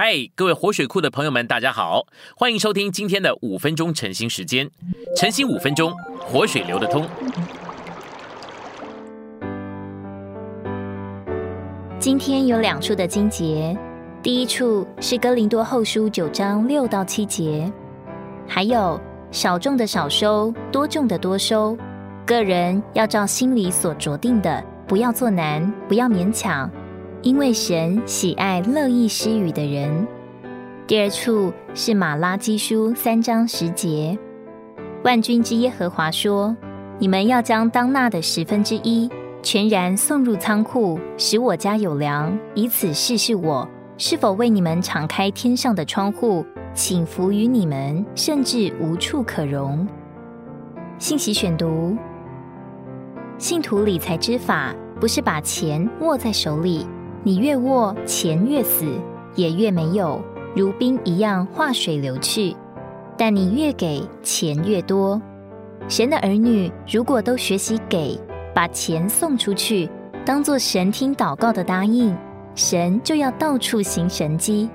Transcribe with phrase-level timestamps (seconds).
[0.00, 2.06] 嗨，各位活水库的朋友们，大家好，
[2.36, 4.70] 欢迎收听今天的五分钟晨兴时间。
[5.16, 7.04] 晨兴五分钟，活水流得通。
[11.98, 13.76] 今天有两处的经节，
[14.22, 17.68] 第一处是哥林多后书九章六到七节，
[18.46, 19.00] 还有
[19.32, 21.76] 少种的少收，多种的多收。
[22.24, 26.70] 个人要照心里所着定的，不要做难，不要勉强。
[27.22, 30.06] 因为神喜爱乐意施予的人。
[30.86, 34.16] 第二处是马拉基书三章十节，
[35.02, 36.56] 万军之耶和华说
[36.98, 39.10] ：“你们要将当纳的十分之一
[39.42, 49.86] 全然送入仓库，使我家有粮，以此试试我是否为你们敞开天上的窗户，请福于你们，甚至无处可容。”
[50.98, 51.96] 信息选读：
[53.38, 56.86] 信徒理财之法不是把钱握在手里。
[57.24, 58.86] 你越握钱越死，
[59.34, 60.20] 也越没有，
[60.54, 62.56] 如冰一样化水流去。
[63.16, 65.20] 但你越给钱越多。
[65.88, 68.18] 神的儿女如果都学习给，
[68.54, 69.88] 把钱送出去，
[70.24, 72.16] 当做神听祷告的答应，
[72.54, 74.68] 神就要到处行神迹。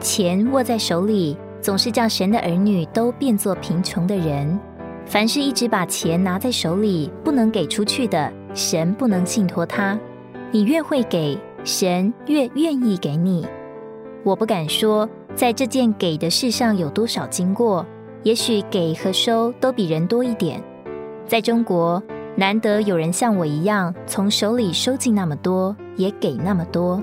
[0.00, 4.58] 钱握在手里，总是叫神的儿女都变作贫穷的人。
[5.04, 9.98] 凡是一直把钱拿在手里，不能给出去的，神不能信托他。
[10.50, 11.38] 你越会给。
[11.64, 13.46] 神越愿意给你，
[14.24, 17.86] 我不敢说在这件给的事上有多少经过，
[18.24, 20.60] 也许给和收都比人多一点。
[21.28, 22.02] 在中国，
[22.34, 27.00] 难得有人像我一样从手里收进那么多，也给那么多。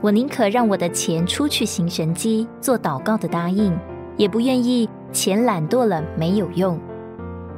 [0.00, 3.72] 我宁可让我的钱出去行神机，做祷告的答应，
[4.16, 6.76] 也不愿意钱懒惰了没有用。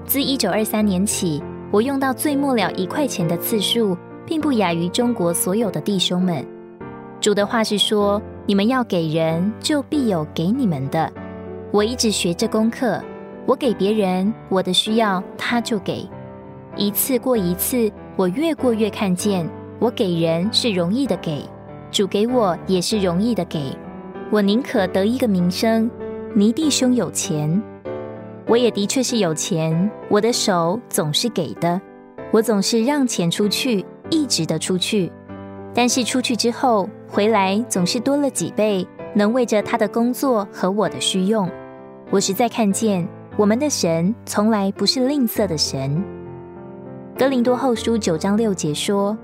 [0.04, 3.96] 自一九二三年起，我用到最末了一块钱的次数。
[4.26, 6.44] 并不亚于中国所有的弟兄们。
[7.20, 11.10] 主的话是说：“你们要给人，就必有给你们的。”
[11.72, 13.02] 我一直学这功课，
[13.46, 16.08] 我给别人我的需要，他就给。
[16.76, 19.48] 一次过一次，我越过越看见，
[19.78, 21.42] 我给人是容易的给，
[21.90, 23.76] 主给我也是容易的给。
[24.30, 25.90] 我宁可得一个名声，
[26.34, 27.62] 你弟兄有钱，
[28.46, 31.80] 我也的确是有钱，我的手总是给的，
[32.30, 33.84] 我总是让钱出去。
[34.10, 35.10] 一直的出去，
[35.74, 41.50] 但是出去之后回来总是多了几倍，能为着他的工作和我的需用。
[42.10, 43.06] 我实在看见
[43.36, 46.02] 我们的神从来不是吝啬的神。
[47.18, 49.16] 格林多后书九章六节说：“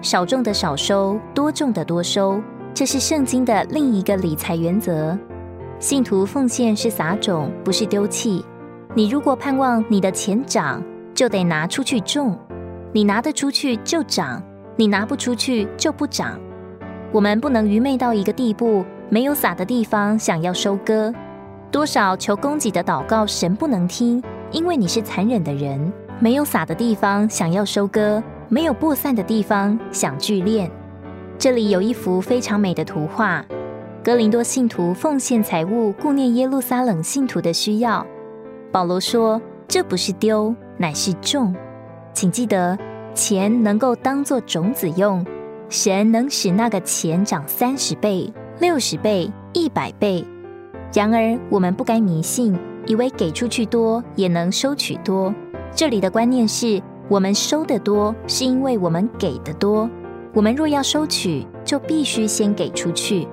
[0.00, 2.40] 少种的少收，多种的多收。”
[2.74, 5.18] 这是圣经的另一个理财原则。
[5.80, 8.44] 信徒奉献是撒种，不是丢弃。
[8.94, 10.82] 你如果盼望你的钱涨，
[11.14, 12.38] 就得拿出去种。
[12.92, 14.42] 你拿得出去就涨，
[14.76, 16.38] 你拿不出去就不涨。
[17.12, 21.12] 我们不能愚昧到一个地步，没有撒的地方想要收割。
[21.70, 25.92] 多少求供给的祷告，神不能听，因为你是残忍的人。
[26.18, 30.68] 没有撒的地方想要收割，没有播散的地方想聚敛。
[31.38, 33.44] 这里有一幅非常美的图画：
[34.02, 38.04] 哥林多信徒奉献财物，顾念耶路撒冷信徒的需要。
[38.72, 41.54] 保罗说：“这不是丢，乃是种。”
[42.18, 42.76] 请记得，
[43.14, 45.24] 钱能够当做种子用，
[45.68, 50.24] 神能使那个钱长三十倍、六十倍、一百倍。
[50.92, 52.58] 然而，我们不该迷信，
[52.88, 55.32] 以为给出去多也能收取多。
[55.72, 59.88] 这里的观念是我们收得多，是因为我们给的多。
[60.34, 63.28] 我们若要收取，就必须先给出去。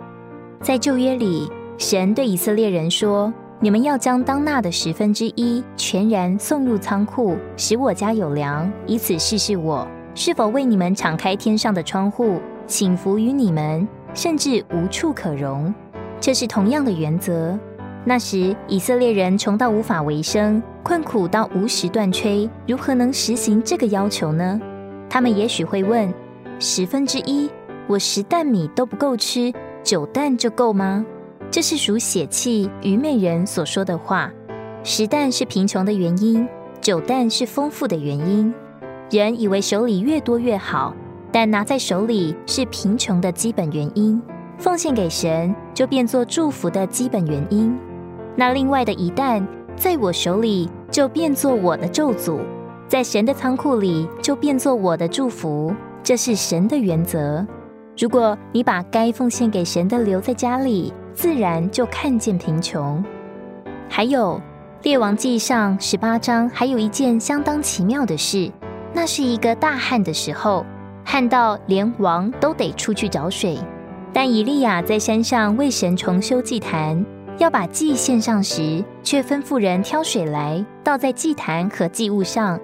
[0.61, 3.33] 在旧约里，神对以色列人说。
[3.65, 15.73] 你们要将当纳的十分之一全然送入仓库，使我家有粮，以此试试我是否为你们敞开天上的窗户，请福于你们，甚至无处可容。
[16.19, 17.57] 这是同样的原则。
[18.03, 24.61] 那时以色列人穷到无法为生，困苦到无食断炊，如何能实行这个要求呢？
[25.09, 26.13] 他们也许会问：
[26.59, 27.49] 十分之一，
[27.87, 29.51] 我十担米都不够吃，
[29.81, 31.03] 九担就够吗？
[31.55, 34.29] 这是属血气愚昧人所说的话。
[34.83, 36.45] 十担是贫穷的原因，
[36.81, 38.53] 九担是丰富的原因。
[39.09, 40.93] 人以为手里越多越好，
[41.31, 44.21] 但拿在手里是贫穷的基本原因。
[44.57, 47.73] 奉献给神就变作祝福的基本原因。
[48.35, 49.47] 那另外的一担
[49.77, 52.37] 在我手里就变作我的咒诅，
[52.89, 55.73] 在神的仓库里就变作我的祝福。
[56.03, 57.47] 这是神的原则。
[57.97, 63.03] 如果你把该奉献给神的留在家里，自然就看见贫穷。
[63.89, 64.39] 还有
[64.83, 68.51] 《列王记上》十八章，还有一件相当奇妙的事，
[68.93, 70.65] 那是一个大旱的时候，
[71.05, 73.57] 旱到连王都得出去找水。
[74.11, 77.05] 但以利亚在山上为神重修祭坛，
[77.37, 82.59] 要把祭献上时，却吩咐人挑水来倒在祭坛和祭物上。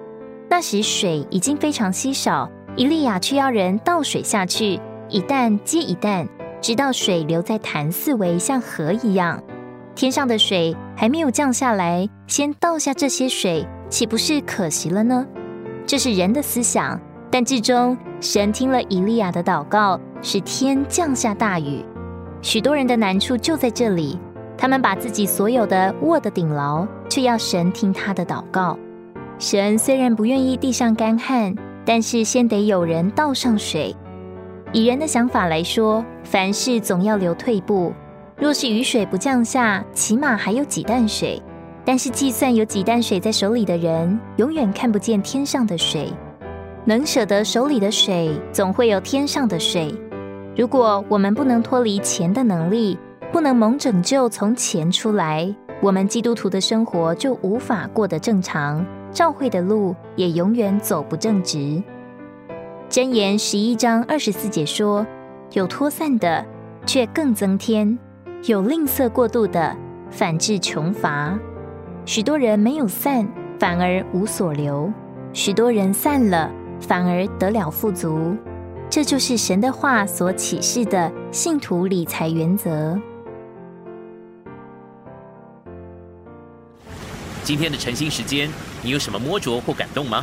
[0.50, 4.78] 那时水已经非常稀少，以利亚却要人倒水下去，
[5.08, 6.28] 一担接一担，
[6.62, 9.42] 直到水流在坛四围，像河一样。
[9.96, 15.26] 天上的水还没有降下来，先倒下这些水，岂不是可惜了呢？
[15.84, 16.98] 这是人的思想，
[17.32, 21.84] 但至终神听了以利亚的祷告，使天降下大雨。
[22.40, 24.16] 许多人的难处就在这里，
[24.56, 28.78] 他们把自己所有的握得顶牢，却要神听他的祷告。
[29.36, 31.52] 神虽然不愿意地上干旱，
[31.84, 33.94] 但是先得有人倒上水。
[34.74, 37.92] 以人的想法来说，凡事总要留退步。
[38.38, 41.40] 若是雨水不降下，起码还有几担水。
[41.84, 46.10] 但是计算有几担水在手里的人，永远看不见天上的水。
[46.86, 49.94] 能舍得手里的水，总会有天上的水。
[50.56, 52.98] 如果我们不能脱离钱的能力，
[53.30, 61.82] 不能蒙拯救从钱出来，我们基督徒的生活就无法过得正常，教会的路也永远走不正直。
[62.92, 65.06] 箴言十一章二十四节说
[65.54, 66.44] ：“有脱散的，
[66.84, 67.98] 却更增添。”
[68.44, 69.74] 有吝啬过度的，
[70.10, 71.38] 反致穷乏；
[72.04, 73.26] 许多人没有散，
[73.58, 74.92] 反而无所留；
[75.32, 76.52] 许多人散了，
[76.82, 78.36] 反而得了富足。
[78.90, 83.00] 这就是神的话所启示的信徒理财原则。
[87.42, 88.50] 今天的晨兴时间，
[88.82, 90.22] 你有什么摸着或感动吗？